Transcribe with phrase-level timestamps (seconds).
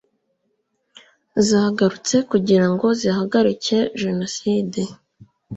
[1.47, 4.81] zahagurutse kugira ngo zihagarike Jenoside